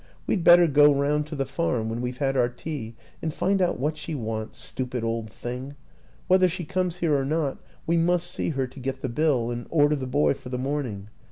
[0.25, 2.49] We'd better go round 64 WILLIAM AN ENGLISHMAN to the farm when we've had our
[2.49, 5.75] tea and find out what she wants stupid old thing!
[6.27, 9.67] Whether she comes here or not, we must see her to get the bill and
[9.69, 11.09] order the boy for the morning.